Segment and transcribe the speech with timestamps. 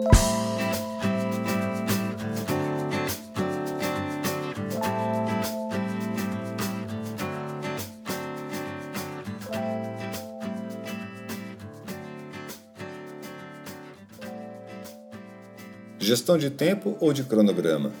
[0.00, 0.08] Gestão
[16.38, 17.92] de tempo ou de cronograma?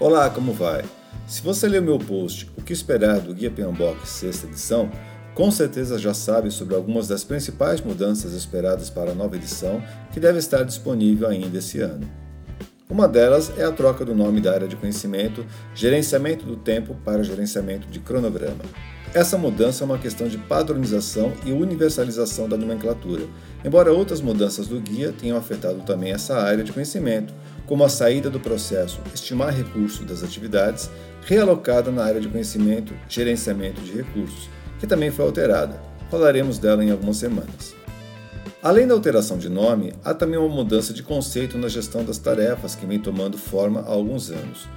[0.00, 0.84] Olá, como vai?
[1.28, 4.90] Se você leu meu post O que esperar do Guia PMBOK sexta edição,
[5.40, 9.82] com certeza já sabe sobre algumas das principais mudanças esperadas para a nova edição
[10.12, 12.06] que deve estar disponível ainda esse ano.
[12.90, 17.24] Uma delas é a troca do nome da área de conhecimento Gerenciamento do Tempo para
[17.24, 18.62] Gerenciamento de Cronograma.
[19.14, 23.24] Essa mudança é uma questão de padronização e universalização da nomenclatura,
[23.64, 27.32] embora outras mudanças do guia tenham afetado também essa área de conhecimento,
[27.64, 30.90] como a saída do processo estimar recursos das atividades,
[31.24, 35.80] realocada na área de conhecimento gerenciamento de recursos, que também foi alterada.
[36.10, 37.78] Falaremos dela em algumas semanas.
[38.62, 42.74] Além da alteração de nome, há também uma mudança de conceito na gestão das tarefas
[42.74, 44.68] que vem tomando forma há alguns anos.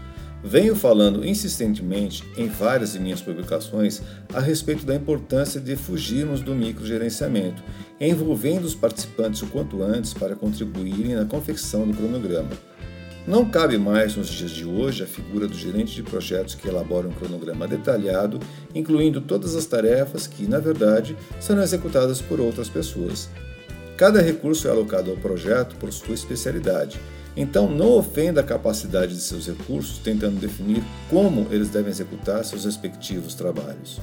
[0.45, 4.01] Venho falando insistentemente em várias de minhas publicações
[4.33, 7.63] a respeito da importância de fugirmos do microgerenciamento,
[7.99, 12.51] envolvendo os participantes o quanto antes para contribuírem na confecção do cronograma.
[13.25, 17.07] Não cabe mais nos dias de hoje a figura do gerente de projetos que elabora
[17.07, 18.39] um cronograma detalhado,
[18.75, 23.29] incluindo todas as tarefas que, na verdade, serão executadas por outras pessoas.
[23.95, 26.99] Cada recurso é alocado ao projeto por sua especialidade
[27.35, 32.65] então, não ofenda a capacidade de seus recursos tentando definir como eles devem executar seus
[32.65, 33.99] respectivos trabalhos.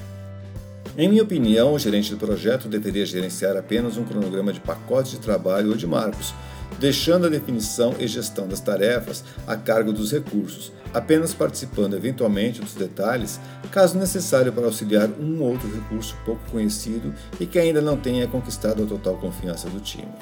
[0.99, 5.21] Em minha opinião, o gerente do projeto deveria gerenciar apenas um cronograma de pacotes de
[5.21, 6.35] trabalho ou de marcos,
[6.79, 12.75] deixando a definição e gestão das tarefas a cargo dos recursos, apenas participando eventualmente dos
[12.75, 13.41] detalhes,
[13.71, 18.27] caso necessário para auxiliar um ou outro recurso pouco conhecido e que ainda não tenha
[18.27, 20.13] conquistado a total confiança do time.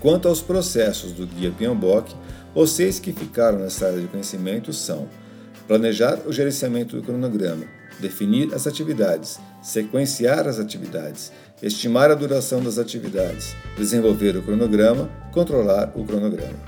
[0.00, 2.14] Quanto aos processos do Guia PMBOK,
[2.54, 5.08] os seis que ficaram nessa área de conhecimento são
[5.72, 7.64] planejar o gerenciamento do cronograma,
[7.98, 15.90] definir as atividades, sequenciar as atividades, estimar a duração das atividades, desenvolver o cronograma, controlar
[15.94, 16.60] o cronograma.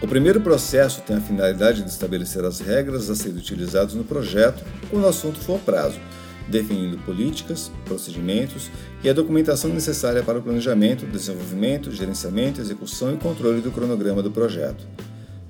[0.00, 4.62] O primeiro processo tem a finalidade de estabelecer as regras a serem utilizadas no projeto
[4.88, 5.98] quando o assunto for prazo,
[6.46, 8.70] definindo políticas, procedimentos
[9.02, 14.30] e a documentação necessária para o planejamento, desenvolvimento, gerenciamento, execução e controle do cronograma do
[14.30, 14.86] projeto.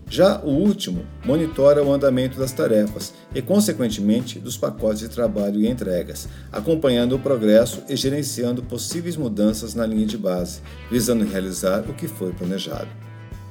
[0.09, 5.67] Já o último monitora o andamento das tarefas e, consequentemente, dos pacotes de trabalho e
[5.67, 11.95] entregas, acompanhando o progresso e gerenciando possíveis mudanças na linha de base, visando realizar o
[11.95, 12.89] que foi planejado.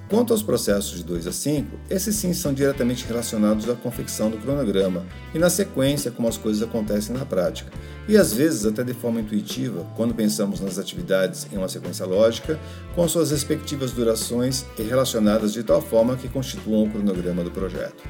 [0.07, 4.37] Quanto aos processos de 2 a 5, esses sim são diretamente relacionados à confecção do
[4.37, 7.71] cronograma e na sequência como as coisas acontecem na prática,
[8.07, 12.59] e às vezes até de forma intuitiva, quando pensamos nas atividades em uma sequência lógica,
[12.93, 18.03] com suas respectivas durações e relacionadas de tal forma que constituam o cronograma do projeto.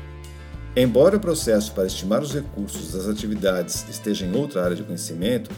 [0.76, 5.50] Embora o processo para estimar os recursos das atividades esteja em outra área de conhecimento,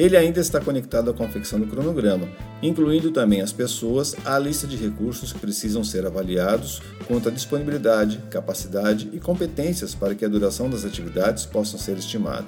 [0.00, 2.26] ele ainda está conectado à confecção do cronograma,
[2.62, 8.18] incluindo também as pessoas à lista de recursos que precisam ser avaliados quanto à disponibilidade,
[8.30, 12.46] capacidade e competências para que a duração das atividades possam ser estimada.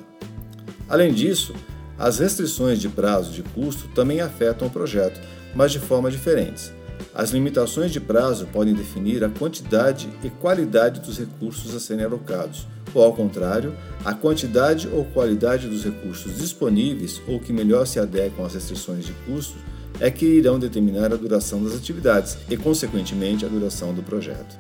[0.89, 1.55] Além disso,
[1.99, 5.21] as restrições de prazo de custo também afetam o projeto,
[5.55, 6.73] mas de formas diferentes.
[7.15, 12.67] As limitações de prazo podem definir a quantidade e qualidade dos recursos a serem alocados,
[12.95, 18.45] ou ao contrário, a quantidade ou qualidade dos recursos disponíveis ou que melhor se adequam
[18.45, 19.57] às restrições de custo
[20.01, 24.59] é que irão determinar a duração das atividades e, consequentemente, a duração do projeto.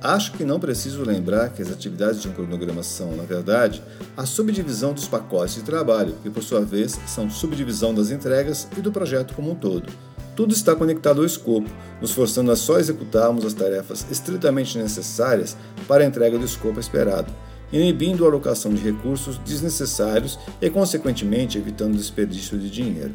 [0.00, 3.82] Acho que não preciso lembrar que as atividades de um cronograma são, na verdade,
[4.16, 8.80] a subdivisão dos pacotes de trabalho, que por sua vez são subdivisão das entregas e
[8.80, 9.90] do projeto como um todo.
[10.36, 11.68] Tudo está conectado ao escopo,
[12.00, 15.56] nos forçando a só executarmos as tarefas estritamente necessárias
[15.88, 17.32] para a entrega do escopo esperado,
[17.72, 23.14] inibindo a alocação de recursos desnecessários e, consequentemente, evitando desperdício de dinheiro.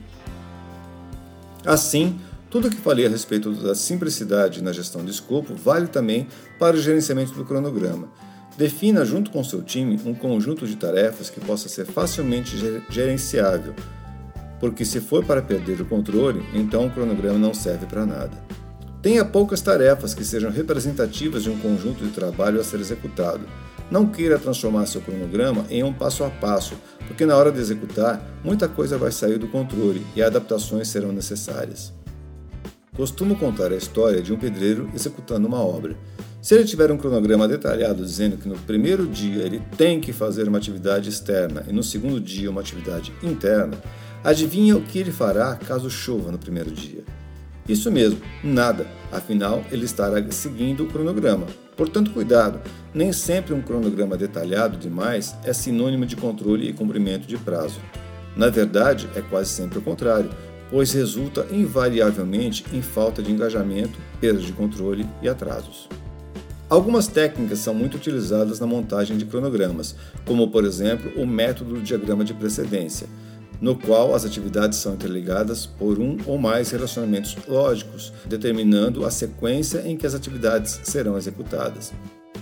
[1.65, 2.19] Assim,
[2.49, 6.27] tudo o que falei a respeito da simplicidade na gestão de escopo vale também
[6.59, 8.09] para o gerenciamento do cronograma.
[8.57, 12.55] Defina, junto com seu time, um conjunto de tarefas que possa ser facilmente
[12.89, 13.73] gerenciável
[14.63, 18.31] porque se for para perder o controle, então o cronograma não serve para nada.
[19.01, 23.41] Tenha poucas tarefas que sejam representativas de um conjunto de trabalho a ser executado.
[23.93, 26.73] Não queira transformar seu cronograma em um passo a passo,
[27.07, 31.93] porque na hora de executar, muita coisa vai sair do controle e adaptações serão necessárias.
[32.95, 35.95] Costumo contar a história de um pedreiro executando uma obra.
[36.41, 40.47] Se ele tiver um cronograma detalhado dizendo que no primeiro dia ele tem que fazer
[40.47, 43.77] uma atividade externa e no segundo dia uma atividade interna,
[44.23, 47.03] Adivinha o que ele fará caso chova no primeiro dia?
[47.67, 51.45] Isso mesmo, nada, afinal ele estará seguindo o cronograma.
[51.75, 52.61] Portanto, cuidado,
[52.93, 57.79] nem sempre um cronograma detalhado demais é sinônimo de controle e cumprimento de prazo.
[58.35, 60.29] Na verdade, é quase sempre o contrário,
[60.69, 65.87] pois resulta invariavelmente em falta de engajamento, perda de controle e atrasos.
[66.69, 69.95] Algumas técnicas são muito utilizadas na montagem de cronogramas,
[70.25, 73.07] como por exemplo o método do diagrama de precedência
[73.63, 79.87] no qual as atividades são interligadas por um ou mais relacionamentos lógicos, determinando a sequência
[79.87, 81.93] em que as atividades serão executadas.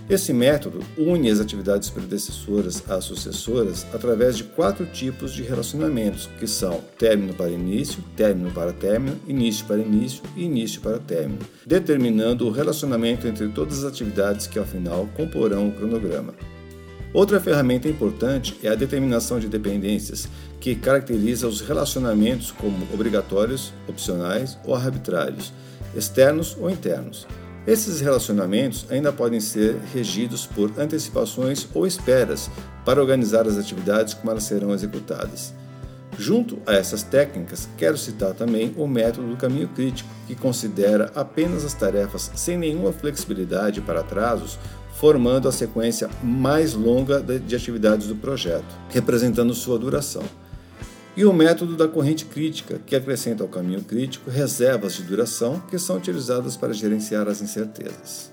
[0.10, 6.48] Esse método une as atividades predecessoras às sucessoras através de quatro tipos de relacionamentos, que
[6.48, 12.48] são término para início, término para término, início para início e início para término, determinando
[12.48, 16.34] o relacionamento entre todas as atividades que ao final comporão o cronograma.
[17.14, 20.30] Outra ferramenta importante é a determinação de dependências,
[20.62, 25.52] que caracteriza os relacionamentos como obrigatórios, opcionais ou arbitrários,
[25.94, 27.28] externos ou internos.
[27.68, 32.50] Esses relacionamentos ainda podem ser regidos por antecipações ou esperas
[32.86, 35.54] para organizar as atividades como elas serão executadas.
[36.18, 41.66] Junto a essas técnicas, quero citar também o método do caminho crítico, que considera apenas
[41.66, 44.58] as tarefas sem nenhuma flexibilidade para atrasos
[45.02, 50.22] formando a sequência mais longa de atividades do projeto, representando sua duração.
[51.18, 55.80] E o método da corrente crítica, que acrescenta ao caminho crítico reservas de duração que
[55.80, 58.32] são utilizadas para gerenciar as incertezas.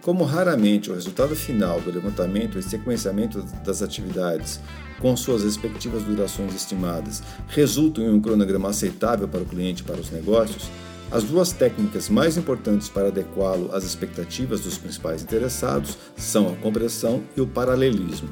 [0.00, 4.60] Como raramente o resultado final do levantamento e sequenciamento das atividades,
[5.00, 10.00] com suas respectivas durações estimadas, resultam em um cronograma aceitável para o cliente e para
[10.00, 10.70] os negócios,
[11.10, 17.22] as duas técnicas mais importantes para adequá-lo às expectativas dos principais interessados são a compressão
[17.36, 18.28] e o paralelismo.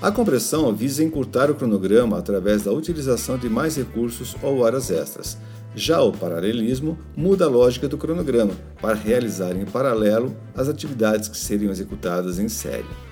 [0.00, 5.36] A compressão visa encurtar o cronograma através da utilização de mais recursos ou horas extras.
[5.74, 11.36] Já o paralelismo muda a lógica do cronograma para realizar em paralelo as atividades que
[11.36, 13.07] seriam executadas em série.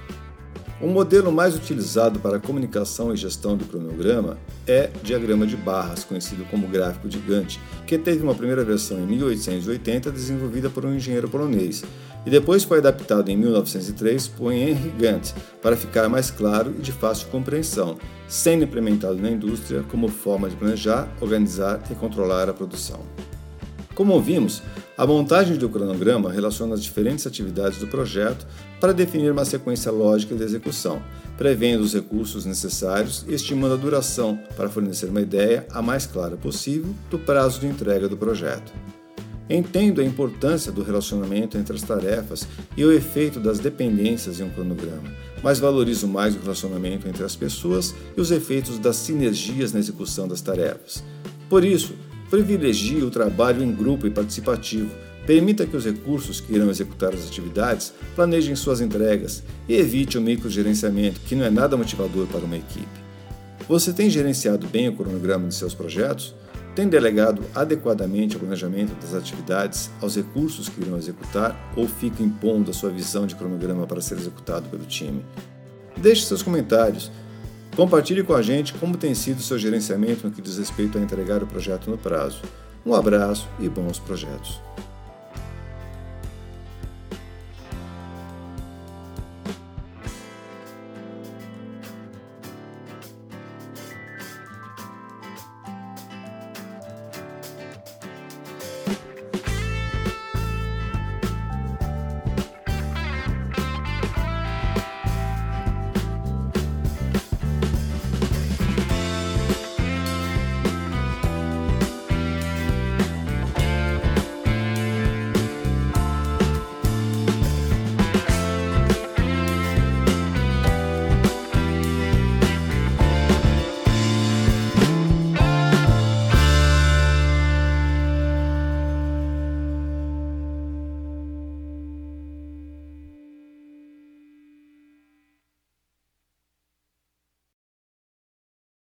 [0.79, 4.37] O modelo mais utilizado para comunicação e gestão do cronograma
[4.67, 9.07] é diagrama de barras, conhecido como gráfico de Gantt, que teve uma primeira versão em
[9.07, 11.83] 1880 desenvolvida por um engenheiro polonês
[12.27, 15.33] e depois foi adaptado em 1903 por Henry Gantt
[15.63, 17.97] para ficar mais claro e de fácil compreensão,
[18.29, 23.01] sendo implementado na indústria como forma de planejar, organizar e controlar a produção.
[23.97, 24.63] Como vimos,
[24.95, 28.47] a montagem do cronograma relaciona as diferentes atividades do projeto
[28.79, 31.03] para definir uma sequência lógica de execução,
[31.39, 36.37] prevendo os recursos necessários e estimando a duração para fornecer uma ideia a mais clara
[36.37, 38.71] possível do prazo de entrega do projeto.
[39.49, 42.47] Entendo a importância do relacionamento entre as tarefas
[42.77, 45.11] e o efeito das dependências em um cronograma,
[45.43, 50.29] mas valorizo mais o relacionamento entre as pessoas e os efeitos das sinergias na execução
[50.29, 51.03] das tarefas.
[51.49, 51.95] Por isso,
[52.31, 54.91] Privilegie o trabalho em grupo e participativo.
[55.27, 60.21] Permita que os recursos que irão executar as atividades planejem suas entregas e evite o
[60.21, 62.87] microgerenciamento, que não é nada motivador para uma equipe.
[63.69, 66.35] Você tem gerenciado bem o cronograma de seus projetos?
[66.77, 72.71] Tem delegado adequadamente o planejamento das atividades aos recursos que irão executar ou fica impondo
[72.71, 75.25] a sua visão de cronograma para ser executado pelo time?
[75.97, 77.11] Deixe seus comentários.
[77.77, 81.43] Compartilhe com a gente como tem sido seu gerenciamento no que diz respeito a entregar
[81.43, 82.41] o projeto no prazo.
[82.87, 84.59] Um abraço e bons projetos.